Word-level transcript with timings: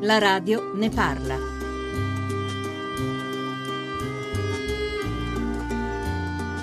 La 0.00 0.18
radio 0.18 0.72
ne 0.74 0.88
parla. 0.90 1.36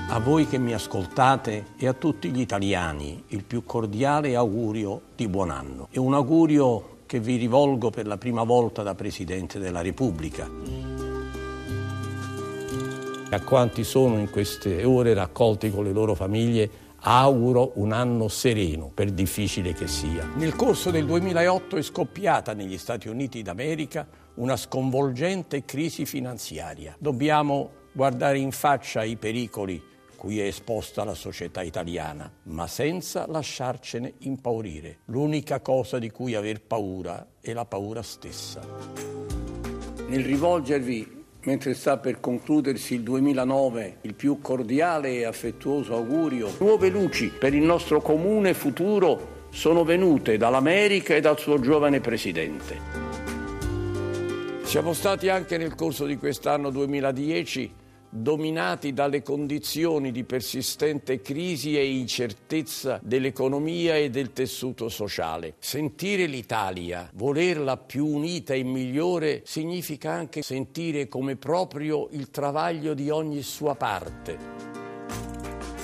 A 0.09 0.19
voi 0.19 0.47
che 0.47 0.57
mi 0.57 0.73
ascoltate 0.73 1.67
e 1.77 1.87
a 1.87 1.93
tutti 1.93 2.29
gli 2.29 2.41
italiani 2.41 3.23
il 3.27 3.43
più 3.43 3.63
cordiale 3.63 4.35
augurio 4.35 5.01
di 5.15 5.27
buon 5.27 5.49
anno. 5.49 5.87
È 5.89 5.97
un 5.97 6.13
augurio 6.13 6.97
che 7.05 7.19
vi 7.19 7.37
rivolgo 7.37 7.89
per 7.89 8.05
la 8.05 8.17
prima 8.17 8.43
volta 8.43 8.83
da 8.83 8.95
Presidente 8.95 9.59
della 9.59 9.81
Repubblica. 9.81 10.49
A 13.29 13.41
quanti 13.41 13.83
sono 13.83 14.19
in 14.19 14.29
queste 14.29 14.83
ore 14.83 15.13
raccolti 15.13 15.71
con 15.71 15.85
le 15.85 15.93
loro 15.93 16.15
famiglie 16.15 16.69
auguro 17.01 17.71
un 17.75 17.91
anno 17.91 18.27
sereno, 18.27 18.91
per 18.93 19.11
difficile 19.11 19.73
che 19.73 19.87
sia. 19.87 20.29
Nel 20.35 20.55
corso 20.55 20.91
del 20.91 21.05
2008 21.05 21.77
è 21.77 21.81
scoppiata 21.81 22.53
negli 22.53 22.77
Stati 22.77 23.07
Uniti 23.07 23.41
d'America 23.41 24.07
una 24.35 24.55
sconvolgente 24.55 25.65
crisi 25.65 26.05
finanziaria. 26.05 26.95
Dobbiamo 26.99 27.69
guardare 27.91 28.37
in 28.37 28.51
faccia 28.51 29.03
i 29.03 29.17
pericoli 29.17 29.89
cui 30.21 30.39
è 30.39 30.43
esposta 30.43 31.03
la 31.03 31.15
società 31.15 31.63
italiana, 31.63 32.31
ma 32.43 32.67
senza 32.67 33.25
lasciarcene 33.27 34.13
impaurire. 34.19 34.99
L'unica 35.05 35.61
cosa 35.61 35.97
di 35.97 36.11
cui 36.11 36.35
aver 36.35 36.61
paura 36.61 37.25
è 37.41 37.53
la 37.53 37.65
paura 37.65 38.03
stessa. 38.03 38.61
Nel 40.07 40.23
rivolgervi 40.23 41.20
mentre 41.43 41.73
sta 41.73 41.97
per 41.97 42.19
concludersi 42.19 42.95
il 42.95 43.01
2009, 43.01 43.97
il 44.01 44.13
più 44.13 44.39
cordiale 44.41 45.13
e 45.13 45.25
affettuoso 45.25 45.95
augurio. 45.95 46.53
Nuove 46.59 46.89
luci 46.89 47.27
per 47.29 47.53
il 47.53 47.63
nostro 47.63 48.01
comune 48.01 48.53
futuro 48.53 49.47
sono 49.49 49.83
venute 49.83 50.37
dall'America 50.37 51.15
e 51.15 51.21
dal 51.21 51.39
suo 51.39 51.59
giovane 51.59 51.99
presidente. 51.99 52.79
Siamo 54.63 54.93
stati 54.93 55.27
anche 55.27 55.57
nel 55.57 55.75
corso 55.75 56.05
di 56.05 56.15
quest'anno 56.15 56.69
2010 56.69 57.80
dominati 58.11 58.91
dalle 58.93 59.21
condizioni 59.21 60.11
di 60.11 60.25
persistente 60.25 61.21
crisi 61.21 61.77
e 61.77 61.97
incertezza 61.97 62.99
dell'economia 63.01 63.95
e 63.95 64.09
del 64.09 64.33
tessuto 64.33 64.89
sociale. 64.89 65.55
Sentire 65.59 66.25
l'Italia, 66.25 67.09
volerla 67.13 67.77
più 67.77 68.05
unita 68.05 68.53
e 68.53 68.63
migliore, 68.63 69.41
significa 69.45 70.11
anche 70.11 70.41
sentire 70.41 71.07
come 71.07 71.37
proprio 71.37 72.09
il 72.11 72.29
travaglio 72.29 72.93
di 72.93 73.09
ogni 73.09 73.41
sua 73.41 73.75
parte. 73.75 74.37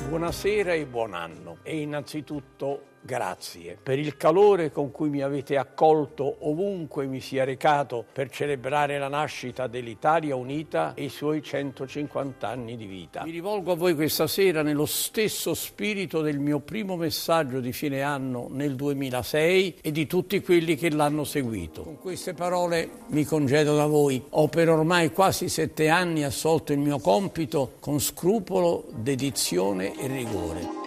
Buonasera 0.09 0.73
e 0.73 0.85
buon 0.85 1.13
anno 1.13 1.57
e 1.63 1.79
innanzitutto 1.79 2.95
grazie 3.07 3.77
per 3.81 3.97
il 3.97 4.17
calore 4.17 4.69
con 4.69 4.91
cui 4.91 5.07
mi 5.07 5.21
avete 5.21 5.55
accolto 5.55 6.39
ovunque 6.41 7.05
mi 7.05 7.21
sia 7.21 7.45
recato 7.45 8.03
per 8.11 8.29
celebrare 8.29 8.99
la 8.99 9.07
nascita 9.07 9.67
dell'Italia 9.67 10.35
Unita 10.35 10.93
e 10.93 11.05
i 11.05 11.09
suoi 11.09 11.41
150 11.41 12.45
anni 12.45 12.75
di 12.75 12.85
vita. 12.85 13.23
Mi 13.23 13.31
rivolgo 13.31 13.71
a 13.71 13.75
voi 13.75 13.95
questa 13.95 14.27
sera 14.27 14.61
nello 14.61 14.85
stesso 14.85 15.53
spirito 15.53 16.19
del 16.21 16.37
mio 16.37 16.59
primo 16.59 16.97
messaggio 16.97 17.61
di 17.61 17.71
fine 17.71 18.01
anno 18.01 18.47
nel 18.51 18.75
2006 18.75 19.77
e 19.81 19.91
di 19.93 20.05
tutti 20.05 20.41
quelli 20.41 20.75
che 20.75 20.89
l'hanno 20.89 21.23
seguito. 21.23 21.83
Con 21.83 21.99
queste 21.99 22.33
parole 22.33 22.89
mi 23.07 23.23
congedo 23.23 23.77
da 23.77 23.85
voi. 23.85 24.21
Ho 24.31 24.49
per 24.49 24.69
ormai 24.69 25.11
quasi 25.13 25.47
sette 25.47 25.87
anni 25.87 26.25
assolto 26.25 26.73
il 26.73 26.79
mio 26.79 26.99
compito 26.99 27.75
con 27.79 28.01
scrupolo, 28.01 28.83
dedizione 28.95 29.97
e 29.97 30.07
rigore 30.07 30.86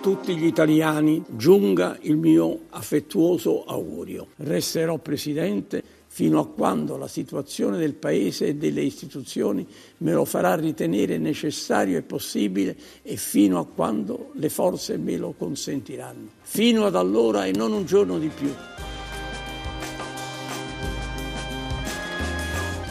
tutti 0.00 0.36
gli 0.36 0.46
italiani 0.46 1.22
giunga 1.28 1.98
il 2.02 2.16
mio 2.16 2.60
affettuoso 2.70 3.64
augurio. 3.64 4.28
Resterò 4.36 4.98
Presidente 4.98 5.82
fino 6.12 6.40
a 6.40 6.46
quando 6.46 6.96
la 6.96 7.06
situazione 7.06 7.78
del 7.78 7.94
Paese 7.94 8.48
e 8.48 8.54
delle 8.56 8.82
istituzioni 8.82 9.66
me 9.98 10.12
lo 10.12 10.24
farà 10.24 10.56
ritenere 10.56 11.18
necessario 11.18 11.98
e 11.98 12.02
possibile 12.02 12.76
e 13.02 13.16
fino 13.16 13.60
a 13.60 13.64
quando 13.64 14.30
le 14.34 14.48
forze 14.48 14.96
me 14.96 15.16
lo 15.16 15.34
consentiranno. 15.38 16.30
Fino 16.42 16.84
ad 16.84 16.96
allora 16.96 17.44
e 17.44 17.52
non 17.52 17.72
un 17.72 17.84
giorno 17.84 18.18
di 18.18 18.28
più. 18.28 18.50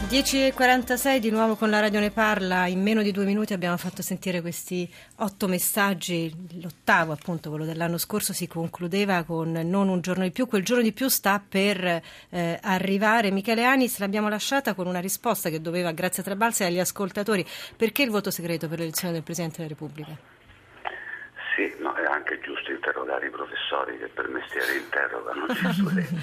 10.46 0.09 1.17
di 1.19 1.29
nuovo 1.29 1.55
con 1.55 1.69
la 1.69 1.79
radio 1.79 1.99
ne 1.99 2.09
parla, 2.09 2.65
in 2.65 2.81
meno 2.81 3.03
di 3.03 3.11
due 3.11 3.25
minuti 3.25 3.53
abbiamo 3.53 3.77
fatto 3.77 4.01
sentire 4.01 4.41
questi 4.41 4.91
otto 5.17 5.47
messaggi, 5.47 6.33
l'ottavo 6.59 7.11
appunto, 7.11 7.51
quello 7.51 7.63
dell'anno 7.63 7.99
scorso 7.99 8.33
si 8.33 8.47
concludeva 8.47 9.23
con 9.23 9.51
non 9.51 9.87
un 9.87 10.01
giorno 10.01 10.23
di 10.23 10.31
più, 10.31 10.47
quel 10.47 10.63
giorno 10.63 10.81
di 10.81 10.93
più 10.93 11.09
sta 11.09 11.39
per 11.47 12.01
eh, 12.31 12.59
arrivare. 12.59 13.29
Michele 13.29 13.63
Anis 13.63 13.99
l'abbiamo 13.99 14.29
lasciata 14.29 14.73
con 14.73 14.87
una 14.87 14.99
risposta 14.99 15.51
che 15.51 15.61
doveva, 15.61 15.91
grazie 15.91 16.23
a 16.23 16.25
Trabalzi, 16.25 16.63
agli 16.63 16.79
ascoltatori, 16.79 17.45
perché 17.77 18.01
il 18.01 18.09
voto 18.09 18.31
segreto 18.31 18.67
per 18.67 18.79
l'elezione 18.79 19.13
del 19.13 19.21
Presidente 19.21 19.57
della 19.57 19.69
Repubblica? 19.69 20.17
Sì, 21.55 21.71
no, 21.81 21.93
è 21.93 22.05
anche 22.05 22.39
interrogare 23.09 23.25
i 23.25 23.29
professori 23.29 23.97
che 23.97 24.07
per 24.07 24.27
mestiere 24.29 24.77
interrogano 24.77 25.45
gli 25.47 25.73
studenti. 25.73 26.21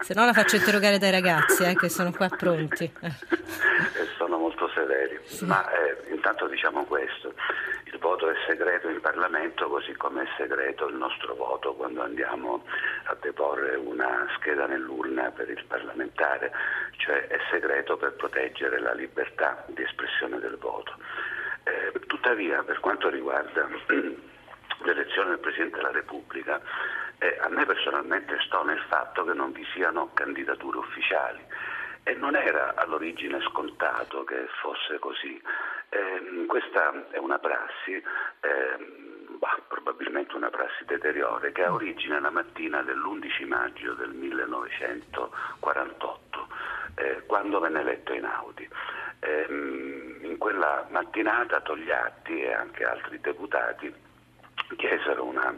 Se 0.00 0.14
no 0.14 0.24
la 0.24 0.32
faccio 0.32 0.56
interrogare 0.56 0.98
dai 0.98 1.10
ragazzi 1.10 1.64
eh, 1.64 1.74
che 1.74 1.88
sono 1.88 2.12
qua 2.12 2.28
pronti. 2.28 2.84
e 3.00 4.06
sono 4.16 4.38
molto 4.38 4.68
severi. 4.68 5.18
Sì. 5.24 5.44
Ma 5.44 5.68
eh, 5.70 6.12
intanto 6.12 6.46
diciamo 6.46 6.84
questo, 6.84 7.34
il 7.84 7.98
voto 7.98 8.30
è 8.30 8.34
segreto 8.46 8.88
in 8.88 9.00
Parlamento 9.00 9.68
così 9.68 9.92
come 9.94 10.22
è 10.22 10.26
segreto 10.36 10.86
il 10.86 10.94
nostro 10.94 11.34
voto 11.34 11.74
quando 11.74 12.02
andiamo 12.02 12.64
a 13.04 13.16
deporre 13.20 13.74
una 13.74 14.26
scheda 14.36 14.66
nell'urna 14.66 15.30
per 15.30 15.50
il 15.50 15.64
parlamentare, 15.66 16.52
cioè 16.98 17.26
è 17.26 17.38
segreto 17.50 17.96
per 17.96 18.12
proteggere 18.12 18.78
la 18.80 18.92
libertà 18.92 19.64
di 19.68 19.82
espressione 19.82 20.38
del 20.38 20.56
voto. 20.56 20.94
Eh, 21.64 21.98
tuttavia 22.06 22.62
per 22.62 22.80
quanto 22.80 23.08
riguarda 23.10 23.68
l'elezione 24.84 25.30
del 25.30 25.38
Presidente 25.38 25.76
della 25.76 25.90
Repubblica, 25.90 26.60
eh, 27.18 27.38
a 27.40 27.48
me 27.48 27.64
personalmente 27.66 28.38
sto 28.46 28.62
nel 28.64 28.80
fatto 28.88 29.24
che 29.24 29.34
non 29.34 29.52
vi 29.52 29.66
siano 29.74 30.10
candidature 30.14 30.78
ufficiali 30.78 31.44
e 32.02 32.14
non 32.14 32.34
era 32.34 32.72
all'origine 32.76 33.42
scontato 33.42 34.24
che 34.24 34.48
fosse 34.60 34.98
così. 34.98 35.38
Eh, 35.90 36.46
questa 36.46 37.08
è 37.10 37.18
una 37.18 37.38
prassi, 37.38 37.92
eh, 37.92 38.02
bah, 39.38 39.60
probabilmente 39.68 40.34
una 40.34 40.48
prassi 40.50 40.84
deteriore, 40.86 41.52
che 41.52 41.62
ha 41.64 41.72
origine 41.72 42.18
la 42.20 42.30
mattina 42.30 42.82
dell'11 42.82 43.46
maggio 43.46 43.92
del 43.94 44.10
1948, 44.10 46.48
eh, 46.94 47.22
quando 47.26 47.60
venne 47.60 47.80
eletto 47.80 48.12
Einaudi. 48.12 48.68
Ehm, 49.20 50.18
in 50.22 50.38
quella 50.38 50.86
mattinata 50.88 51.60
Togliatti 51.60 52.40
e 52.40 52.54
anche 52.54 52.84
altri 52.84 53.20
deputati 53.20 54.08
chiesero 54.76 55.24
una 55.24 55.54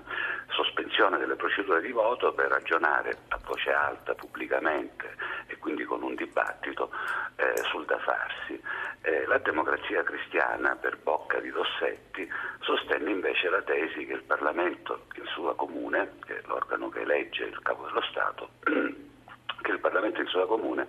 sospensione 0.48 1.18
delle 1.18 1.36
procedure 1.36 1.80
di 1.80 1.92
voto 1.92 2.32
per 2.32 2.48
ragionare 2.48 3.18
a 3.28 3.38
voce 3.44 3.72
alta, 3.72 4.14
pubblicamente 4.14 5.16
e 5.46 5.56
quindi 5.58 5.84
con 5.84 6.02
un 6.02 6.14
dibattito 6.14 6.90
eh, 7.36 7.56
sul 7.64 7.84
da 7.84 7.98
farsi. 7.98 8.60
Eh, 9.02 9.26
la 9.26 9.38
democrazia 9.38 10.02
cristiana, 10.02 10.76
per 10.76 10.98
bocca 11.02 11.40
di 11.40 11.50
Dossetti, 11.50 12.28
sostenne 12.60 13.10
invece 13.10 13.48
la 13.48 13.62
tesi 13.62 14.06
che 14.06 14.12
il 14.12 14.22
Parlamento 14.22 15.06
in 15.14 15.26
sua 15.26 15.54
comune, 15.54 16.18
che 16.24 16.38
è 16.38 16.42
l'organo 16.46 16.88
che 16.88 17.00
elegge 17.00 17.44
il 17.44 17.60
capo 17.62 17.86
dello 17.86 18.02
Stato, 18.02 18.50
che 18.64 19.70
il 19.70 19.80
Parlamento 19.80 20.20
in 20.20 20.26
sua 20.28 20.46
comune 20.46 20.86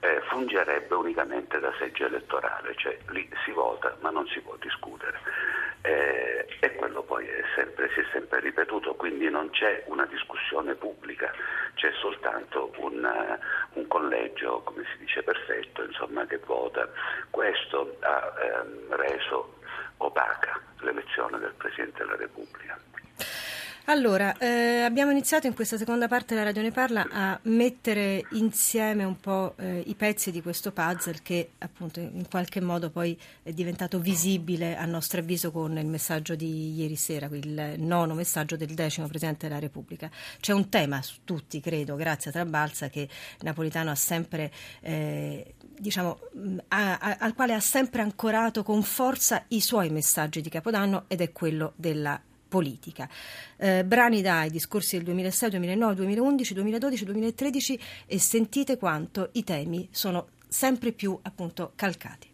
eh, 0.00 0.20
fungerebbe 0.28 0.94
unicamente 0.94 1.58
da 1.60 1.72
seggio 1.78 2.06
elettorale, 2.06 2.74
cioè 2.76 2.96
lì 3.08 3.28
si 3.44 3.52
vota 3.52 3.96
ma 4.00 4.10
non 4.10 4.26
si 4.28 4.40
può 4.40 4.56
discutere 4.56 5.18
eh, 5.86 6.46
e 6.60 6.74
quello 6.76 7.02
poi 7.02 7.28
sempre, 7.54 7.90
si 7.92 8.00
è 8.00 8.04
sempre 8.10 8.40
ripetuto, 8.40 8.94
quindi 8.94 9.28
non 9.28 9.50
c'è 9.50 9.84
una 9.88 10.06
discussione 10.06 10.74
pubblica, 10.74 11.30
c'è 11.74 11.92
soltanto 12.00 12.72
un, 12.78 13.04
uh, 13.04 13.78
un 13.78 13.86
collegio, 13.86 14.62
come 14.62 14.84
si 14.90 14.98
dice, 15.04 15.22
perfetto, 15.22 15.84
insomma, 15.84 16.24
che 16.24 16.38
vota. 16.38 16.88
Questo 17.28 17.96
ha 18.00 18.32
ehm, 18.40 18.96
reso 18.96 19.58
opaca 19.98 20.58
l'elezione 20.80 21.38
del 21.38 21.52
Presidente 21.54 21.98
della 21.98 22.16
Repubblica. 22.16 22.78
Allora, 23.86 24.38
eh, 24.38 24.80
abbiamo 24.80 25.10
iniziato 25.10 25.46
in 25.46 25.52
questa 25.52 25.76
seconda 25.76 26.08
parte 26.08 26.34
della 26.34 26.46
Radio 26.46 26.62
Ne 26.62 26.70
Parla 26.70 27.06
a 27.10 27.38
mettere 27.42 28.24
insieme 28.30 29.04
un 29.04 29.20
po' 29.20 29.52
eh, 29.58 29.82
i 29.84 29.94
pezzi 29.94 30.30
di 30.30 30.40
questo 30.40 30.72
puzzle 30.72 31.18
che 31.22 31.50
appunto 31.58 32.00
in 32.00 32.26
qualche 32.30 32.62
modo 32.62 32.88
poi 32.88 33.18
è 33.42 33.52
diventato 33.52 33.98
visibile 33.98 34.74
a 34.74 34.86
nostro 34.86 35.20
avviso 35.20 35.50
con 35.50 35.76
il 35.76 35.84
messaggio 35.84 36.34
di 36.34 36.74
ieri 36.74 36.96
sera, 36.96 37.28
il 37.30 37.74
nono 37.76 38.14
messaggio 38.14 38.56
del 38.56 38.72
decimo 38.72 39.06
Presidente 39.06 39.48
della 39.48 39.60
Repubblica. 39.60 40.10
C'è 40.40 40.52
un 40.52 40.70
tema 40.70 41.02
su 41.02 41.16
tutti, 41.22 41.60
credo, 41.60 41.94
grazie 41.94 42.30
a 42.30 42.32
Trabalza, 42.32 42.88
che 42.88 43.06
Napolitano 43.40 43.90
ha 43.90 43.96
sempre... 43.96 44.50
Eh, 44.80 45.56
diciamo, 45.78 46.20
a, 46.68 46.98
a, 46.98 47.16
al 47.18 47.34
quale 47.34 47.52
ha 47.52 47.60
sempre 47.60 48.00
ancorato 48.00 48.62
con 48.62 48.82
forza 48.82 49.44
i 49.48 49.60
suoi 49.60 49.90
messaggi 49.90 50.40
di 50.40 50.48
Capodanno 50.48 51.04
ed 51.08 51.20
è 51.20 51.32
quello 51.32 51.72
della 51.76 52.18
politica. 52.54 53.08
Eh, 53.56 53.84
brani 53.84 54.22
dai 54.22 54.48
discorsi 54.48 54.94
del 54.94 55.06
2006, 55.06 55.50
2009, 55.50 55.94
2011, 55.96 56.54
2012, 56.54 57.04
2013 57.04 57.80
e 58.06 58.20
sentite 58.20 58.78
quanto 58.78 59.30
i 59.32 59.42
temi 59.42 59.88
sono 59.90 60.28
sempre 60.46 60.92
più 60.92 61.18
appunto 61.22 61.72
calcati. 61.74 62.28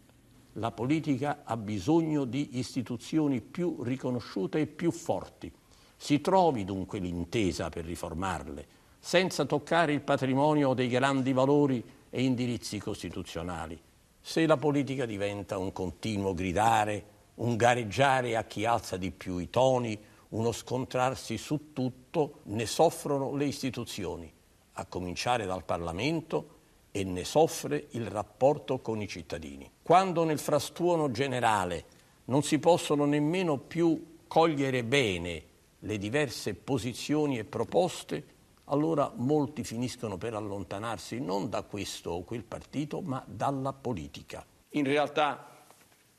La 0.53 0.69
politica 0.69 1.41
ha 1.43 1.57
bisogno 1.57 2.25
di 2.25 2.59
istituzioni 2.59 3.41
più 3.41 3.81
riconosciute 3.81 4.59
e 4.59 4.67
più 4.67 4.91
forti. 4.91 5.51
Si 5.97 6.21
trovi 6.21 6.65
dunque 6.65 6.99
l'intesa 6.99 7.69
per 7.69 7.85
riformarle, 7.85 8.67
senza 8.99 9.45
toccare 9.45 9.91
il 9.91 10.01
patrimonio 10.01 10.75
dei 10.75 10.87
grandi 10.87 11.33
valori 11.33 11.83
e 12.11 12.21
indirizzi 12.21 12.77
costituzionali. 12.77 13.79
Se 14.21 14.45
la 14.45 14.57
politica 14.57 15.07
diventa 15.07 15.57
un 15.57 15.71
continuo 15.71 16.35
gridare, 16.35 17.05
un 17.35 17.55
gareggiare 17.55 18.35
a 18.35 18.43
chi 18.43 18.65
alza 18.65 18.97
di 18.97 19.09
più 19.09 19.39
i 19.39 19.49
toni, 19.49 19.97
uno 20.31 20.51
scontrarsi 20.51 21.37
su 21.37 21.71
tutto, 21.73 22.39
ne 22.43 22.65
soffrono 22.65 23.35
le 23.35 23.45
istituzioni, 23.45 24.31
a 24.73 24.85
cominciare 24.85 25.45
dal 25.45 25.63
Parlamento 25.63 26.59
e 26.91 27.03
ne 27.03 27.23
soffre 27.23 27.87
il 27.91 28.07
rapporto 28.07 28.79
con 28.79 29.01
i 29.01 29.07
cittadini. 29.07 29.69
Quando 29.81 30.23
nel 30.23 30.39
frastuono 30.39 31.11
generale 31.11 31.85
non 32.25 32.43
si 32.43 32.59
possono 32.59 33.05
nemmeno 33.05 33.57
più 33.57 34.17
cogliere 34.27 34.83
bene 34.83 35.43
le 35.79 35.97
diverse 35.97 36.53
posizioni 36.53 37.37
e 37.37 37.43
proposte, 37.43 38.23
allora 38.65 39.11
molti 39.15 39.63
finiscono 39.63 40.17
per 40.17 40.33
allontanarsi 40.33 41.19
non 41.19 41.49
da 41.49 41.63
questo 41.63 42.11
o 42.11 42.23
quel 42.23 42.43
partito, 42.43 43.01
ma 43.01 43.23
dalla 43.27 43.73
politica. 43.73 44.45
In 44.69 44.85
realtà 44.85 45.65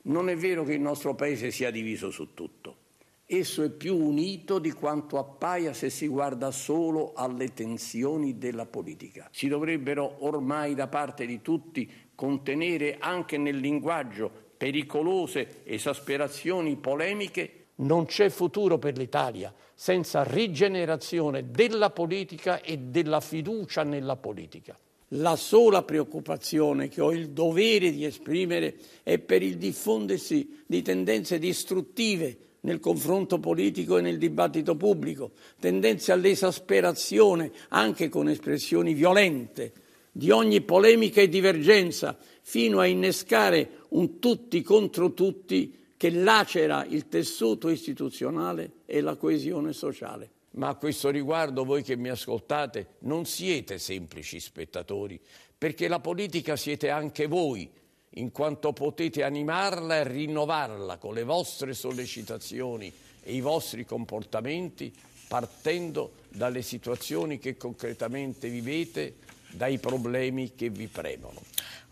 non 0.03 0.29
è 0.29 0.35
vero 0.35 0.63
che 0.63 0.73
il 0.73 0.81
nostro 0.81 1.15
Paese 1.15 1.49
sia 1.49 1.71
diviso 1.71 2.11
su 2.11 2.33
tutto. 2.33 2.81
Esso 3.25 3.63
è 3.63 3.69
più 3.69 3.95
unito 3.95 4.59
di 4.59 4.71
quanto 4.71 5.17
appaia 5.17 5.73
se 5.73 5.89
si 5.89 6.07
guarda 6.07 6.51
solo 6.51 7.13
alle 7.15 7.53
tensioni 7.53 8.37
della 8.37 8.65
politica. 8.65 9.29
Si 9.31 9.47
dovrebbero 9.47 10.25
ormai 10.25 10.75
da 10.75 10.87
parte 10.87 11.25
di 11.25 11.41
tutti 11.41 11.89
contenere 12.13 12.97
anche 12.99 13.37
nel 13.37 13.57
linguaggio 13.57 14.29
pericolose 14.57 15.61
esasperazioni 15.63 16.75
polemiche 16.75 17.63
non 17.75 18.05
c'è 18.05 18.29
futuro 18.29 18.77
per 18.77 18.97
l'Italia 18.97 19.53
senza 19.73 20.23
rigenerazione 20.23 21.49
della 21.49 21.89
politica 21.89 22.61
e 22.61 22.77
della 22.77 23.19
fiducia 23.19 23.83
nella 23.83 24.15
politica. 24.15 24.77
La 25.15 25.35
sola 25.35 25.83
preoccupazione 25.83 26.87
che 26.87 27.01
ho 27.01 27.11
il 27.11 27.29
dovere 27.29 27.91
di 27.91 28.05
esprimere 28.05 28.75
è 29.03 29.17
per 29.19 29.41
il 29.41 29.57
diffondersi 29.57 30.63
di 30.65 30.81
tendenze 30.81 31.39
distruttive 31.39 32.37
nel 32.63 32.79
confronto 32.79 33.39
politico 33.39 33.97
e 33.97 34.01
nel 34.01 34.17
dibattito 34.17 34.75
pubblico, 34.75 35.31
tendenze 35.59 36.11
all'esasperazione 36.11 37.51
anche 37.69 38.09
con 38.09 38.29
espressioni 38.29 38.93
violente 38.93 39.73
di 40.11 40.29
ogni 40.29 40.61
polemica 40.61 41.21
e 41.21 41.29
divergenza, 41.29 42.17
fino 42.41 42.79
a 42.79 42.85
innescare 42.85 43.79
un 43.89 44.19
tutti 44.19 44.61
contro 44.61 45.13
tutti 45.13 45.81
che 45.97 46.11
lacera 46.11 46.85
il 46.85 47.07
tessuto 47.07 47.69
istituzionale 47.69 48.71
e 48.85 49.01
la 49.01 49.15
coesione 49.15 49.73
sociale. 49.73 50.29
Ma 50.51 50.67
a 50.67 50.75
questo 50.75 51.09
riguardo 51.09 51.63
voi 51.63 51.81
che 51.81 51.95
mi 51.95 52.09
ascoltate 52.09 52.97
non 52.99 53.25
siete 53.25 53.79
semplici 53.79 54.39
spettatori, 54.39 55.19
perché 55.57 55.87
la 55.87 55.99
politica 55.99 56.55
siete 56.55 56.89
anche 56.89 57.25
voi, 57.25 57.69
in 58.15 58.31
quanto 58.31 58.73
potete 58.73 59.23
animarla 59.23 59.97
e 59.97 60.07
rinnovarla 60.07 60.97
con 60.97 61.13
le 61.13 61.23
vostre 61.23 61.73
sollecitazioni 61.73 62.91
e 63.23 63.33
i 63.33 63.41
vostri 63.41 63.85
comportamenti, 63.85 64.93
partendo 65.27 66.13
dalle 66.29 66.61
situazioni 66.61 67.39
che 67.39 67.57
concretamente 67.57 68.49
vivete, 68.49 69.15
dai 69.55 69.77
problemi 69.79 70.53
che 70.55 70.69
vi 70.69 70.87
premono. 70.87 71.41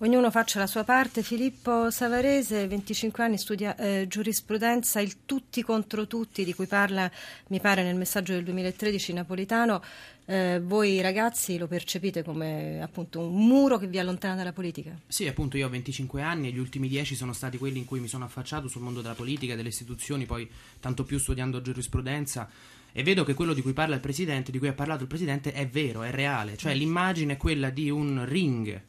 Ognuno 0.03 0.31
faccia 0.31 0.57
la 0.57 0.65
sua 0.65 0.83
parte. 0.83 1.21
Filippo 1.21 1.91
Savarese, 1.91 2.67
25 2.67 3.23
anni, 3.23 3.37
studia 3.37 3.75
eh, 3.75 4.07
giurisprudenza, 4.07 4.99
il 4.99 5.25
tutti 5.25 5.61
contro 5.61 6.07
tutti 6.07 6.43
di 6.43 6.55
cui 6.55 6.65
parla, 6.65 7.09
mi 7.49 7.59
pare, 7.59 7.83
nel 7.83 7.95
messaggio 7.95 8.33
del 8.33 8.43
2013 8.43 9.13
napolitano. 9.13 9.83
Eh, 10.25 10.59
voi 10.63 11.01
ragazzi 11.01 11.57
lo 11.59 11.67
percepite 11.67 12.23
come 12.23 12.81
appunto 12.81 13.19
un 13.19 13.45
muro 13.45 13.77
che 13.77 13.85
vi 13.85 13.99
allontana 13.99 14.33
dalla 14.33 14.53
politica? 14.53 14.97
Sì, 15.05 15.27
appunto 15.27 15.57
io 15.57 15.67
ho 15.67 15.69
25 15.69 16.21
anni 16.23 16.47
e 16.47 16.51
gli 16.51 16.57
ultimi 16.57 16.87
10 16.87 17.13
sono 17.13 17.33
stati 17.33 17.59
quelli 17.59 17.77
in 17.77 17.85
cui 17.85 17.99
mi 17.99 18.07
sono 18.07 18.25
affacciato 18.25 18.67
sul 18.67 18.81
mondo 18.81 19.01
della 19.01 19.13
politica, 19.13 19.55
delle 19.55 19.69
istituzioni, 19.69 20.25
poi 20.25 20.49
tanto 20.79 21.03
più 21.03 21.19
studiando 21.19 21.61
giurisprudenza 21.61 22.49
e 22.91 23.03
vedo 23.03 23.23
che 23.23 23.33
quello 23.33 23.53
di 23.53 23.61
cui 23.61 23.73
parla 23.73 23.95
il 23.95 24.01
presidente, 24.01 24.51
di 24.51 24.59
cui 24.59 24.67
ha 24.67 24.73
parlato 24.73 25.03
il 25.03 25.09
presidente, 25.09 25.51
è 25.53 25.67
vero, 25.67 26.03
è 26.03 26.11
reale, 26.11 26.57
cioè 26.57 26.73
l'immagine 26.73 27.33
è 27.33 27.37
quella 27.37 27.69
di 27.69 27.89
un 27.89 28.25
ring 28.25 28.81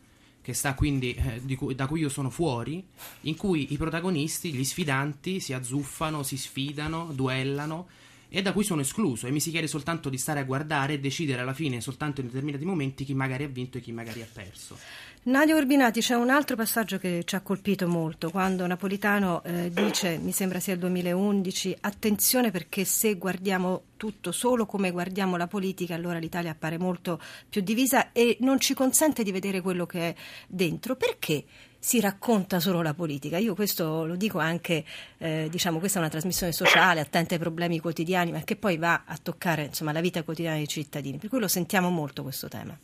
che 0.43 0.55
sta 0.55 0.75
quindi 0.75 1.15
eh, 1.15 1.55
cui, 1.55 1.75
da 1.75 1.87
cui 1.87 2.01
io 2.01 2.09
sono 2.09 2.29
fuori, 2.29 2.85
in 3.23 3.37
cui 3.37 3.73
i 3.73 3.77
protagonisti, 3.77 4.53
gli 4.53 4.65
sfidanti, 4.65 5.39
si 5.39 5.53
azzuffano, 5.53 6.25
si 6.25 6.37
sfidano, 6.37 7.11
duellano 7.13 7.87
e 8.29 8.43
da 8.43 8.53
cui 8.53 8.65
sono 8.65 8.81
escluso. 8.81 9.27
E 9.27 9.31
mi 9.31 9.39
si 9.39 9.51
chiede 9.51 9.69
soltanto 9.69 10.09
di 10.09 10.19
stare 10.19 10.41
a 10.41 10.45
guardare 10.45 10.95
e 10.95 11.01
decidere 11.01 11.43
alla 11.43 11.55
fine 11.55 11.81
soltanto 11.81 12.21
in 12.21 12.27
determinati 12.27 12.65
momenti 12.65 13.05
chi 13.05 13.15
magari 13.15 13.45
ha 13.45 13.49
vinto 13.49 13.79
e 13.79 13.81
chi 13.81 13.93
magari 13.93 14.21
ha 14.21 14.29
perso. 14.31 14.77
Nadia 15.25 15.55
Urbinati, 15.55 16.01
c'è 16.01 16.17
un 16.17 16.31
altro 16.31 16.57
passaggio 16.57 16.99
che 16.99 17.23
ci 17.25 17.37
ha 17.37 17.41
colpito 17.43 17.87
molto, 17.87 18.29
quando 18.31 18.67
Napolitano 18.67 19.45
eh, 19.45 19.71
dice, 19.73 20.19
mi 20.19 20.33
sembra 20.33 20.59
sia 20.59 20.73
il 20.73 20.81
2011, 20.81 21.77
attenzione 21.83 22.51
perché 22.51 22.85
se 22.85 23.15
guardiamo 23.15 23.83
tutto 23.97 24.33
solo 24.33 24.67
come 24.67 24.91
guardiamo 24.91 25.37
la 25.37 25.47
politica, 25.47 25.95
allora 25.95 26.19
l'Italia 26.19 26.51
appare 26.51 26.77
molto 26.77 27.21
più 27.49 27.61
divisa 27.61 28.11
e 28.11 28.37
non 28.41 28.59
ci 28.59 28.75
consente 28.75 29.23
di 29.23 29.31
vedere 29.31 29.61
quello 29.61 29.87
che 29.87 30.09
è 30.09 30.15
dentro. 30.49 30.97
Perché? 30.97 31.45
si 31.79 31.99
racconta 31.99 32.61
solo 32.61 32.81
la 32.81 32.95
politica. 32.95 33.39
Io 33.39 33.57
questo 33.57 34.07
lo 34.07 34.15
dico 34.15 34.39
anche, 34.39 34.85
eh, 35.19 35.49
diciamo, 35.51 35.81
questa 35.81 35.99
è 35.99 36.03
una 36.03 36.11
trasmissione 36.11 36.53
sociale, 36.53 37.01
attenta 37.01 37.35
ai 37.35 37.41
problemi 37.41 37.81
quotidiani, 37.81 38.31
ma 38.31 38.41
che 38.43 38.55
poi 38.55 38.77
va 38.77 39.03
a 39.05 39.19
toccare 39.21 39.65
insomma, 39.65 39.91
la 39.91 40.01
vita 40.01 40.23
quotidiana 40.23 40.59
dei 40.59 40.69
cittadini. 40.69 41.19
Per 41.19 41.29
cui 41.29 41.41
lo 41.41 41.49
sentiamo 41.49 41.91
molto 41.91 42.23
questo 42.23 42.47
tema. 42.47 42.79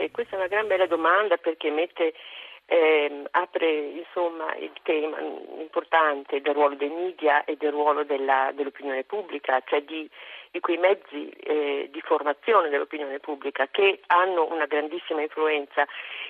E 0.00 0.10
questa 0.10 0.34
è 0.34 0.38
una 0.38 0.48
gran 0.48 0.66
bella 0.66 0.86
domanda 0.86 1.36
perché 1.36 1.70
mette, 1.70 2.14
eh, 2.64 3.24
apre 3.32 3.70
insomma, 3.70 4.54
il 4.56 4.72
tema 4.82 5.20
importante 5.20 6.40
del 6.40 6.54
ruolo 6.54 6.74
dei 6.74 6.88
media 6.88 7.44
e 7.44 7.56
del 7.56 7.70
ruolo 7.70 8.02
della, 8.04 8.50
dell'opinione 8.54 9.04
pubblica, 9.04 9.62
cioè 9.66 9.82
di, 9.82 10.08
di 10.52 10.60
quei 10.60 10.78
mezzi 10.78 11.28
eh, 11.28 11.90
di 11.92 12.00
formazione 12.00 12.70
dell'opinione 12.70 13.18
pubblica 13.18 13.68
che 13.70 14.00
hanno 14.06 14.50
una 14.50 14.64
grandissima 14.64 15.20
influenza 15.20 15.86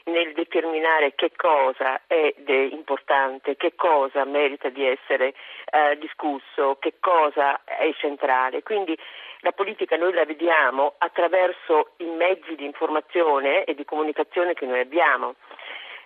nel 0.06 0.33
determinare 0.33 1.14
che 1.14 1.30
cosa 1.37 2.00
è 2.09 2.35
importante, 2.47 3.56
che 3.56 3.76
cosa 3.76 4.25
merita 4.25 4.68
di 4.68 4.85
essere 4.85 5.33
eh, 5.71 5.97
discusso, 5.99 6.76
che 6.80 6.94
cosa 6.99 7.62
è 7.64 7.88
centrale. 7.99 8.64
Quindi 8.64 8.99
la 9.40 9.52
politica 9.52 9.97
noi 9.97 10.12
la 10.12 10.25
vediamo 10.25 10.94
attraverso 10.99 11.90
i 11.99 12.04
mezzi 12.04 12.54
di 12.56 12.64
informazione 12.64 13.64
e 13.64 13.75
di 13.75 13.85
comunicazione 13.85 14.54
che 14.54 14.66
noi 14.66 14.80
abbiamo. 14.80 15.35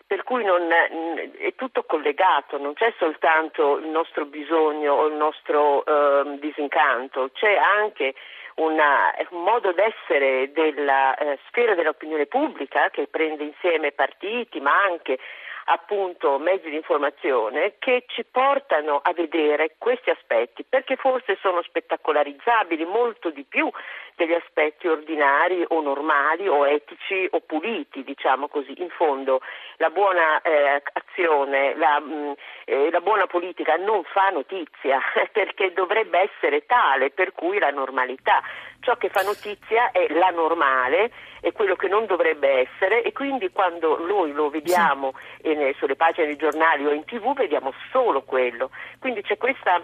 Per 0.07 0.23
cui 0.23 0.45
non, 0.45 0.71
è 0.71 1.55
tutto 1.57 1.85
collegato, 1.85 2.59
non 2.59 2.75
c'è 2.75 2.93
soltanto 2.99 3.79
il 3.79 3.87
nostro 3.87 4.26
bisogno 4.26 4.93
o 4.93 5.07
il 5.07 5.14
nostro 5.14 5.85
eh, 5.85 6.38
disincanto, 6.38 7.31
c'è 7.33 7.57
anche 7.57 8.14
una, 8.57 9.12
un 9.31 9.43
modo 9.43 9.73
d'essere 9.73 10.53
della 10.53 11.17
eh, 11.17 11.38
sfera 11.49 11.75
dell'opinione 11.75 12.26
pubblica 12.26 12.91
che 12.91 13.09
prende 13.09 13.45
insieme 13.45 13.93
partiti 13.93 14.61
ma 14.61 14.83
anche 14.83 15.19
appunto 15.64 16.38
mezzi 16.38 16.68
di 16.68 16.76
informazione 16.76 17.75
che 17.78 18.04
ci 18.09 18.25
portano 18.25 19.00
a 19.02 19.12
vedere 19.12 19.76
questi 19.78 20.11
aspetti 20.11 20.64
perché 20.64 20.97
forse 20.97 21.38
sono 21.40 21.62
spettacolarizzabili 21.62 22.85
molto 22.85 23.30
di 23.30 23.44
più 23.44 23.71
degli 24.16 24.33
aspetti 24.33 24.87
ordinari 24.87 25.64
o 25.68 25.80
normali 25.80 26.47
o 26.49 26.66
etici 26.66 27.26
o 27.30 27.40
puliti, 27.40 28.04
diciamo 28.04 28.49
così. 28.49 28.73
In 28.80 28.90
fondo 28.90 29.40
la 29.76 29.90
buona 29.90 30.40
eh, 30.42 30.83
azione, 30.92 31.75
la, 31.76 32.00
mh, 32.00 32.14
mm, 32.14 32.33
eh, 32.64 32.90
la 32.90 33.00
buona 33.00 33.26
politica 33.26 33.76
non 33.76 34.04
fa 34.04 34.28
notizia 34.30 35.00
perché 35.33 35.73
dovrebbe 35.73 36.18
essere 36.21 36.66
tale 36.66 37.11
per 37.11 37.33
cui 37.33 37.59
la 37.59 37.71
normalità. 37.71 38.42
Ciò 38.80 38.97
che 38.97 39.09
fa 39.09 39.23
notizia 39.23 39.90
è 39.92 40.06
la 40.12 40.28
normale, 40.28 41.11
è 41.45 41.53
quello 41.53 41.77
che 41.77 41.89
non 41.89 42.07
dovrebbe 42.07 42.67
essere 42.67 43.03
e 43.03 43.13
quindi 43.13 43.51
quando 43.51 43.99
noi 43.99 44.33
lo 44.33 44.49
vediamo 44.49 45.13
sì. 45.43 45.49
eh, 45.51 45.75
sulle 45.79 45.95
pagine 45.95 46.29
dei 46.29 46.37
giornali 46.37 46.87
o 46.87 46.93
in 46.93 47.05
tv 47.05 47.35
vediamo 47.35 47.73
solo 47.91 48.23
quello. 48.23 48.71
Quindi 48.99 49.21
c'è 49.21 49.37
questa 49.37 49.83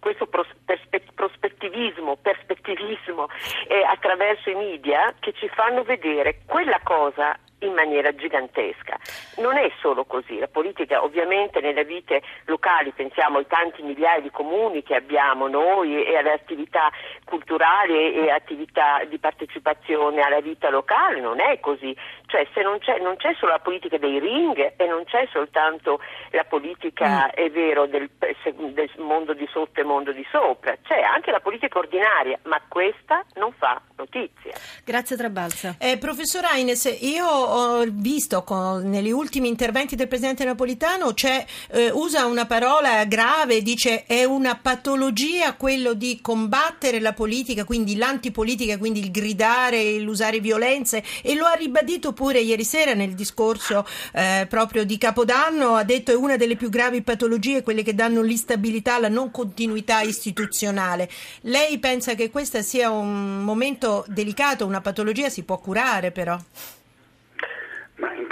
questo 0.00 0.26
prospettivismo, 0.26 2.16
perspettivismo 2.16 3.28
eh, 3.68 3.82
attraverso 3.82 4.48
i 4.48 4.54
media 4.54 5.14
che 5.18 5.32
ci 5.34 5.48
fanno 5.48 5.82
vedere 5.82 6.40
quella 6.46 6.80
cosa 6.82 7.36
in 7.66 7.74
maniera 7.74 8.14
gigantesca. 8.14 8.98
Non 9.36 9.56
è 9.56 9.70
solo 9.80 10.04
così, 10.04 10.38
la 10.38 10.48
politica 10.48 11.02
ovviamente 11.02 11.60
nelle 11.60 11.84
vite 11.84 12.22
locali, 12.46 12.92
pensiamo 12.92 13.38
ai 13.38 13.46
tanti 13.46 13.82
migliaia 13.82 14.20
di 14.20 14.30
comuni 14.30 14.82
che 14.82 14.94
abbiamo 14.94 15.48
noi 15.48 16.04
e 16.04 16.16
alle 16.16 16.32
attività 16.32 16.90
culturali 17.24 18.14
e 18.14 18.30
attività 18.30 19.02
di 19.08 19.18
partecipazione 19.18 20.20
alla 20.20 20.40
vita 20.40 20.70
locale, 20.70 21.20
non 21.20 21.40
è 21.40 21.58
così, 21.60 21.96
cioè 22.26 22.46
se 22.52 22.62
non 22.62 22.78
c'è, 22.78 22.98
non 22.98 23.16
c'è 23.16 23.34
solo 23.38 23.52
la 23.52 23.58
politica 23.58 23.98
dei 23.98 24.18
ring 24.18 24.74
e 24.76 24.86
non 24.86 25.04
c'è 25.04 25.28
soltanto 25.32 26.00
la 26.30 26.44
politica, 26.44 27.26
mm. 27.26 27.28
è 27.34 27.50
vero, 27.50 27.86
del, 27.86 28.08
del 28.18 28.90
mondo 28.98 29.34
di 29.34 29.48
sotto 29.50 29.80
e 29.80 29.84
mondo 29.84 30.12
di 30.12 30.26
sopra, 30.30 30.76
c'è 30.82 31.00
anche 31.00 31.30
la 31.30 31.40
politica 31.40 31.78
ordinaria, 31.78 32.38
ma 32.44 32.60
questa 32.68 33.24
non 33.34 33.52
fa 33.52 33.80
notizia. 33.96 34.52
Grazie 34.84 35.16
Trabalza. 35.16 35.76
Eh, 35.78 35.98
professor 35.98 36.44
Aines, 36.44 36.84
io 37.00 37.26
ho 37.56 37.84
visto 37.88 38.42
con, 38.42 38.88
negli 38.88 39.10
ultimi 39.10 39.48
interventi 39.48 39.94
del 39.94 40.08
Presidente 40.08 40.44
Napolitano 40.44 41.14
eh, 41.14 41.90
usa 41.92 42.26
una 42.26 42.46
parola 42.46 43.04
grave, 43.04 43.62
dice 43.62 44.04
è 44.06 44.24
una 44.24 44.56
patologia 44.56 45.54
quello 45.54 45.94
di 45.94 46.18
combattere 46.20 46.98
la 46.98 47.12
politica, 47.12 47.64
quindi 47.64 47.96
l'antipolitica, 47.96 48.76
quindi 48.76 49.00
il 49.00 49.10
gridare, 49.12 49.98
l'usare 49.98 50.40
violenze 50.40 51.02
e 51.22 51.34
lo 51.34 51.46
ha 51.46 51.52
ribadito 51.52 52.12
pure 52.12 52.40
ieri 52.40 52.64
sera 52.64 52.94
nel 52.94 53.14
discorso 53.14 53.86
eh, 54.12 54.46
proprio 54.48 54.84
di 54.84 54.98
Capodanno, 54.98 55.76
ha 55.76 55.84
detto 55.84 56.10
è 56.10 56.16
una 56.16 56.36
delle 56.36 56.56
più 56.56 56.68
gravi 56.68 57.02
patologie, 57.02 57.62
quelle 57.62 57.84
che 57.84 57.94
danno 57.94 58.22
l'instabilità, 58.22 58.98
la 58.98 59.08
non 59.08 59.30
continuità 59.30 60.00
istituzionale. 60.00 61.08
Lei 61.42 61.78
pensa 61.78 62.14
che 62.14 62.30
questo 62.30 62.60
sia 62.62 62.90
un 62.90 63.42
momento 63.42 64.04
delicato, 64.08 64.66
una 64.66 64.80
patologia 64.80 65.28
si 65.28 65.44
può 65.44 65.58
curare 65.58 66.10
però? 66.10 66.36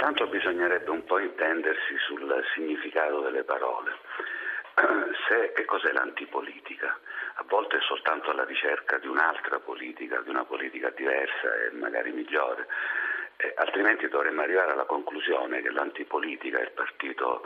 Intanto 0.05 0.27
bisognerebbe 0.27 0.89
un 0.89 1.05
po' 1.05 1.17
intendersi 1.17 1.95
sul 2.05 2.43
significato 2.53 3.21
delle 3.21 3.45
parole. 3.45 3.95
Se, 5.29 5.53
che 5.53 5.63
cos'è 5.63 5.93
l'antipolitica? 5.93 6.99
A 7.35 7.45
volte 7.47 7.77
è 7.77 7.79
soltanto 7.79 8.33
la 8.33 8.43
ricerca 8.43 8.97
di 8.97 9.07
un'altra 9.07 9.59
politica, 9.59 10.19
di 10.19 10.29
una 10.29 10.43
politica 10.43 10.89
diversa 10.89 11.55
e 11.55 11.71
magari 11.71 12.11
migliore. 12.11 12.67
Eh, 13.37 13.53
altrimenti 13.55 14.09
dovremmo 14.09 14.41
arrivare 14.41 14.73
alla 14.73 14.83
conclusione 14.83 15.61
che 15.61 15.71
l'antipolitica 15.71 16.59
è 16.59 16.63
il 16.63 16.71
partito 16.71 17.43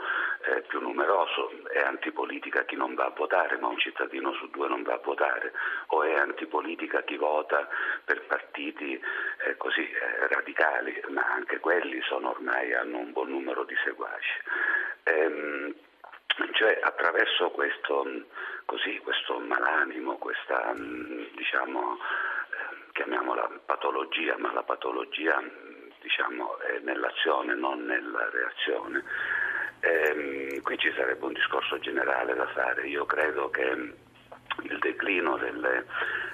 eh, 0.48 0.62
più 0.62 0.80
numeroso, 0.80 1.50
è 1.68 1.80
antipolitica 1.80 2.64
chi 2.64 2.76
non 2.76 2.94
va 2.94 3.06
a 3.06 3.12
votare, 3.14 3.58
ma 3.58 3.68
un 3.68 3.78
cittadino 3.78 4.32
su 4.34 4.48
due 4.50 4.68
non 4.68 4.82
va 4.82 4.94
a 4.94 5.00
votare, 5.02 5.52
o 5.88 6.02
è 6.02 6.14
antipolitica 6.14 7.02
chi 7.02 7.16
vota 7.16 7.68
per 8.04 8.22
partiti 8.26 9.00
eh, 9.44 9.56
così 9.56 9.88
eh, 9.90 10.26
radicali, 10.28 11.02
ma 11.08 11.22
anche 11.22 11.58
quelli 11.60 12.00
sono 12.02 12.30
ormai 12.30 12.72
hanno 12.74 12.98
un 12.98 13.12
buon 13.12 13.28
numero 13.28 13.64
di 13.64 13.76
seguaci. 13.84 14.40
Ehm, 15.04 15.74
cioè 16.52 16.78
attraverso 16.82 17.50
questo, 17.50 18.06
così, 18.64 18.98
questo 18.98 19.38
malanimo, 19.40 20.16
questa 20.18 20.72
diciamo, 20.74 21.96
eh, 21.96 22.92
chiamiamola 22.92 23.50
patologia, 23.64 24.36
ma 24.38 24.52
la 24.52 24.62
patologia 24.62 25.42
diciamo, 26.00 26.58
è 26.60 26.78
nell'azione, 26.80 27.54
non 27.54 27.84
nella 27.84 28.30
reazione. 28.30 29.04
Ehm, 29.80 30.60
qui 30.62 30.78
ci 30.78 30.92
sarebbe 30.96 31.24
un 31.24 31.32
discorso 31.32 31.78
generale 31.78 32.34
da 32.34 32.46
fare. 32.48 32.86
Io 32.86 33.04
credo 33.06 33.50
che 33.50 33.62
il 34.62 34.78
declino 34.80 35.36
delle 35.36 35.84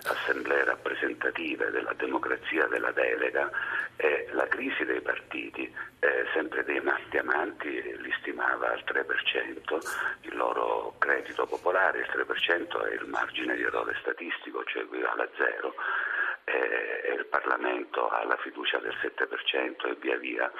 assemblee 0.04 0.64
rappresentative, 0.64 1.70
della 1.70 1.92
democrazia 1.94 2.66
della 2.66 2.90
delega 2.92 3.50
e 3.96 4.28
la 4.32 4.46
crisi 4.48 4.84
dei 4.84 5.00
partiti, 5.00 5.72
eh, 6.00 6.26
sempre 6.32 6.64
dei 6.64 6.80
diamanti 7.10 7.96
li 7.98 8.14
stimava 8.20 8.72
al 8.72 8.82
3%, 8.84 9.78
il 10.22 10.36
loro 10.36 10.94
credito 10.98 11.46
popolare, 11.46 12.00
il 12.00 12.08
3% 12.10 12.84
è 12.86 12.94
il 12.94 13.06
margine 13.06 13.56
di 13.56 13.62
errore 13.62 13.96
statistico, 14.00 14.64
cioè 14.64 14.82
equivale 14.82 15.22
a 15.22 15.28
zero 15.36 15.74
e 16.44 17.14
il 17.16 17.26
Parlamento 17.26 18.08
ha 18.08 18.24
la 18.24 18.36
fiducia 18.36 18.78
del 18.78 18.94
7% 19.00 19.88
e 19.88 19.96
via 20.00 20.16
via. 20.18 20.50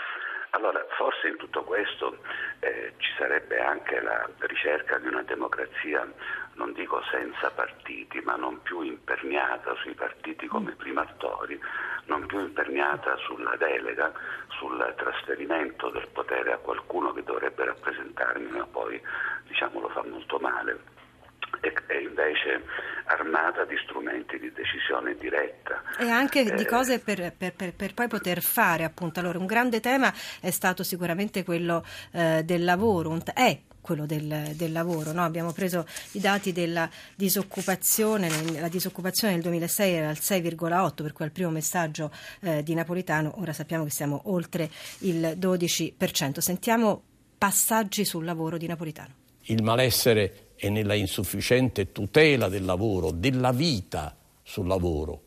Allora, 0.54 0.86
forse 0.96 1.26
in 1.26 1.36
tutto 1.36 1.64
questo 1.64 2.16
eh, 2.60 2.92
ci 2.98 3.12
sarebbe 3.18 3.58
anche 3.58 4.00
la 4.00 4.28
ricerca 4.38 4.98
di 4.98 5.08
una 5.08 5.22
democrazia, 5.22 6.08
non 6.52 6.72
dico 6.72 7.02
senza 7.10 7.50
partiti, 7.50 8.20
ma 8.20 8.36
non 8.36 8.62
più 8.62 8.80
imperniata 8.82 9.74
sui 9.82 9.94
partiti 9.94 10.46
come 10.46 10.70
mm. 10.70 10.76
primi 10.76 10.98
attori, 10.98 11.60
non 12.04 12.24
più 12.26 12.38
imperniata 12.38 13.16
sulla 13.16 13.56
delega, 13.56 14.12
sul 14.50 14.94
trasferimento 14.96 15.90
del 15.90 16.06
potere 16.12 16.52
a 16.52 16.58
qualcuno 16.58 17.12
che 17.12 17.24
dovrebbe 17.24 17.64
rappresentarmi, 17.64 18.50
ma 18.56 18.64
poi 18.66 19.02
diciamo, 19.48 19.80
lo 19.80 19.88
fa 19.88 20.04
molto 20.04 20.38
male 20.38 20.94
è 21.86 21.94
invece 21.94 22.64
armata 23.04 23.64
di 23.64 23.76
strumenti 23.84 24.38
di 24.38 24.50
decisione 24.52 25.16
diretta. 25.16 25.82
E 25.98 26.08
anche 26.08 26.40
eh, 26.40 26.54
di 26.54 26.64
cose 26.64 26.98
per, 26.98 27.32
per, 27.36 27.54
per, 27.54 27.74
per, 27.74 27.94
poi 27.94 28.08
poter 28.08 28.42
fare, 28.42 28.84
appunto. 28.84 29.20
Allora, 29.20 29.38
un 29.38 29.46
grande 29.46 29.80
tema 29.80 30.12
è 30.40 30.50
stato 30.50 30.82
sicuramente 30.82 31.44
quello 31.44 31.84
eh, 32.12 32.42
del 32.44 32.64
lavoro, 32.64 33.16
è 33.34 33.60
quello 33.80 34.06
del, 34.06 34.52
del 34.54 34.72
lavoro. 34.72 35.12
No? 35.12 35.22
Abbiamo 35.24 35.52
preso 35.52 35.86
i 36.12 36.20
dati 36.20 36.52
della 36.52 36.88
disoccupazione, 37.14 38.28
la 38.58 38.68
disoccupazione 38.68 39.34
nel 39.34 39.42
2006 39.42 39.92
era 39.92 40.08
al 40.08 40.18
6,8, 40.18 41.02
per 41.02 41.12
cui 41.12 41.24
al 41.26 41.32
primo 41.32 41.50
messaggio 41.50 42.10
eh, 42.40 42.62
di 42.62 42.74
Napolitano, 42.74 43.34
ora 43.40 43.52
sappiamo 43.52 43.84
che 43.84 43.90
siamo 43.90 44.22
oltre 44.24 44.70
il 45.00 45.36
12%. 45.38 46.38
Sentiamo 46.38 47.02
passaggi 47.36 48.06
sul 48.06 48.24
lavoro 48.24 48.56
di 48.56 48.66
Napolitano. 48.66 49.22
Il 49.46 49.62
malessere 49.62 50.52
e 50.56 50.70
nella 50.70 50.94
insufficiente 50.94 51.92
tutela 51.92 52.48
del 52.48 52.64
lavoro, 52.64 53.10
della 53.10 53.52
vita 53.52 54.16
sul 54.42 54.66
lavoro. 54.66 55.22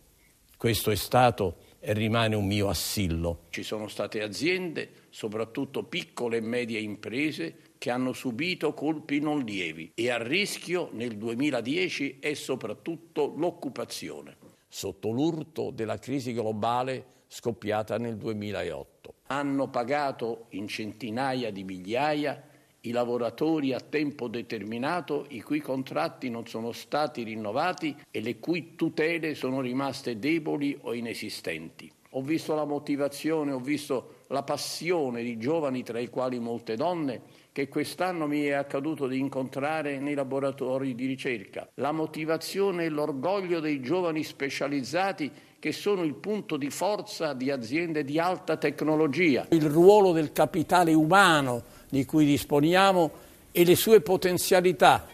Questo 0.58 0.90
è 0.90 0.96
stato 0.96 1.58
e 1.80 1.94
rimane 1.94 2.36
un 2.36 2.48
mio 2.48 2.68
assillo. 2.68 3.44
Ci 3.50 3.62
sono 3.62 3.88
state 3.88 4.24
aziende, 4.24 4.90
soprattutto 5.10 5.84
piccole 5.84 6.38
e 6.38 6.42
medie 6.42 6.80
imprese, 6.80 7.56
che 7.78 7.92
hanno 7.92 8.14
subito 8.14 8.74
colpi 8.74 9.20
non 9.20 9.44
lievi 9.44 9.92
e 9.94 10.10
a 10.10 10.22
rischio 10.22 10.90
nel 10.94 11.16
2010 11.16 12.18
è 12.20 12.34
soprattutto 12.34 13.34
l'occupazione, 13.36 14.38
sotto 14.68 15.12
l'urto 15.12 15.70
della 15.70 16.00
crisi 16.00 16.34
globale 16.34 17.06
scoppiata 17.28 17.98
nel 17.98 18.18
2008. 18.18 19.14
Hanno 19.28 19.70
pagato 19.70 20.48
in 20.50 20.68
centinaia 20.68 21.52
di 21.52 21.64
migliaia 21.64 22.47
i 22.82 22.92
lavoratori 22.92 23.74
a 23.74 23.80
tempo 23.80 24.28
determinato 24.28 25.26
i 25.30 25.42
cui 25.42 25.60
contratti 25.60 26.30
non 26.30 26.48
sono 26.48 26.72
stati 26.72 27.24
rinnovati 27.24 27.96
e 28.12 28.22
le 28.22 28.40
cui 28.40 28.76
tutele 28.76 29.36
sono 29.36 29.62
rimaste 29.62 30.20
deboli 30.20 30.78
o 30.82 30.94
inesistenti. 30.94 31.92
Ho 32.12 32.22
visto 32.22 32.56
la 32.56 32.66
motivazione, 32.66 33.52
ho 33.52 33.60
visto 33.60 34.24
la 34.28 34.42
passione 34.42 35.24
di 35.24 35.38
giovani, 35.38 35.84
tra 35.84 36.00
i 36.00 36.10
quali 36.10 36.40
molte 36.40 36.76
donne, 36.76 37.22
che 37.52 37.68
quest'anno 37.68 38.28
mi 38.28 38.44
è 38.44 38.54
accaduto 38.54 39.08
di 39.08 39.20
incontrare 39.20 40.00
nei 40.00 40.14
laboratori 40.14 40.96
di 40.96 41.06
ricerca. 41.06 41.68
La 41.76 41.92
motivazione 41.92 42.86
e 42.86 42.90
l'orgoglio 42.90 43.60
dei 43.60 43.82
giovani 43.82 44.24
specializzati 44.24 45.32
che 45.60 45.72
sono 45.72 46.04
il 46.04 46.14
punto 46.14 46.56
di 46.56 46.70
forza 46.70 47.34
di 47.34 47.52
aziende 47.52 48.04
di 48.04 48.20
alta 48.20 48.58
tecnologia. 48.58 49.48
Il 49.50 49.66
ruolo 49.66 50.12
del 50.12 50.32
capitale 50.32 50.94
umano 50.94 51.64
di 51.90 52.06
cui 52.06 52.26
disponiamo 52.26 53.12
e 53.52 53.66
le 53.66 53.76
sue 53.76 54.02
potenzialità. 54.02 55.08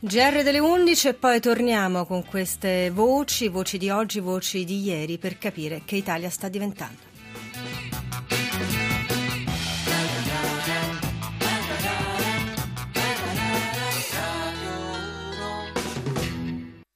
GR 0.00 0.42
delle 0.42 0.58
11 0.58 1.08
e 1.08 1.14
poi 1.14 1.40
torniamo 1.40 2.04
con 2.04 2.24
queste 2.26 2.90
voci, 2.90 3.48
voci 3.48 3.78
di 3.78 3.88
oggi, 3.88 4.20
voci 4.20 4.64
di 4.64 4.82
ieri, 4.82 5.16
per 5.16 5.38
capire 5.38 5.82
che 5.84 5.96
Italia 5.96 6.28
sta 6.28 6.48
diventando. 6.48 7.13